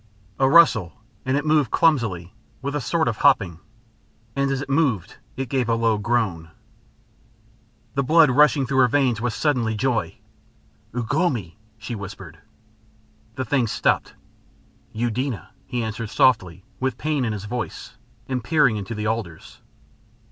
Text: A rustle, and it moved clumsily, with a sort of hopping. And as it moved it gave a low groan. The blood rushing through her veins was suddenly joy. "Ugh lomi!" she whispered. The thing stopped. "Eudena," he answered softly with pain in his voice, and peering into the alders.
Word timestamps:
A 0.39 0.49
rustle, 0.49 0.93
and 1.27 1.37
it 1.37 1.45
moved 1.45 1.69
clumsily, 1.69 2.33
with 2.63 2.75
a 2.75 2.81
sort 2.81 3.07
of 3.07 3.17
hopping. 3.17 3.59
And 4.35 4.49
as 4.49 4.59
it 4.59 4.67
moved 4.67 5.17
it 5.37 5.47
gave 5.47 5.69
a 5.69 5.75
low 5.75 5.99
groan. 5.99 6.49
The 7.93 8.01
blood 8.01 8.31
rushing 8.31 8.65
through 8.65 8.79
her 8.79 8.87
veins 8.87 9.21
was 9.21 9.35
suddenly 9.35 9.75
joy. 9.75 10.15
"Ugh 10.95 11.13
lomi!" 11.13 11.55
she 11.77 11.93
whispered. 11.93 12.39
The 13.35 13.45
thing 13.45 13.67
stopped. 13.67 14.15
"Eudena," 14.91 15.51
he 15.67 15.83
answered 15.83 16.09
softly 16.09 16.65
with 16.79 16.97
pain 16.97 17.23
in 17.23 17.31
his 17.31 17.45
voice, 17.45 17.93
and 18.27 18.43
peering 18.43 18.77
into 18.77 18.95
the 18.95 19.05
alders. 19.07 19.61